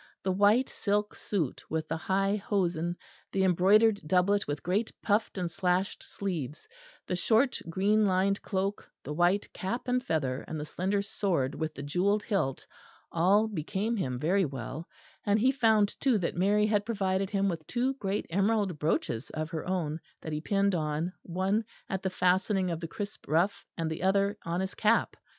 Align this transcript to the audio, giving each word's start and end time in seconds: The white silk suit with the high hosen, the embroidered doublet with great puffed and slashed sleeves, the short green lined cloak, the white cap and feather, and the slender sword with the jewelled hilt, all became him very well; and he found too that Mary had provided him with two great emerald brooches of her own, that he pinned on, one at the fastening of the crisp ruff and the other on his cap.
The 0.23 0.31
white 0.31 0.67
silk 0.67 1.13
suit 1.13 1.63
with 1.69 1.87
the 1.87 1.95
high 1.95 2.35
hosen, 2.37 2.97
the 3.31 3.43
embroidered 3.43 4.01
doublet 4.07 4.47
with 4.47 4.63
great 4.63 4.91
puffed 5.03 5.37
and 5.37 5.51
slashed 5.51 6.01
sleeves, 6.01 6.67
the 7.05 7.15
short 7.15 7.59
green 7.69 8.07
lined 8.07 8.41
cloak, 8.41 8.89
the 9.03 9.13
white 9.13 9.53
cap 9.53 9.87
and 9.87 10.03
feather, 10.03 10.43
and 10.47 10.59
the 10.59 10.65
slender 10.65 11.03
sword 11.03 11.53
with 11.53 11.75
the 11.75 11.83
jewelled 11.83 12.23
hilt, 12.23 12.65
all 13.11 13.47
became 13.47 13.95
him 13.95 14.17
very 14.17 14.43
well; 14.43 14.87
and 15.23 15.37
he 15.37 15.51
found 15.51 15.93
too 16.01 16.17
that 16.17 16.33
Mary 16.35 16.65
had 16.65 16.83
provided 16.83 17.29
him 17.29 17.47
with 17.47 17.67
two 17.67 17.93
great 17.99 18.25
emerald 18.31 18.79
brooches 18.79 19.29
of 19.29 19.51
her 19.51 19.67
own, 19.67 19.99
that 20.23 20.33
he 20.33 20.41
pinned 20.41 20.73
on, 20.73 21.13
one 21.21 21.63
at 21.87 22.01
the 22.01 22.09
fastening 22.09 22.71
of 22.71 22.79
the 22.79 22.87
crisp 22.87 23.27
ruff 23.27 23.63
and 23.77 23.87
the 23.91 24.01
other 24.01 24.35
on 24.43 24.61
his 24.61 24.73
cap. 24.73 25.15